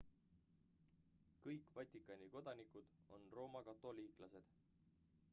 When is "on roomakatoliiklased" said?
3.17-4.49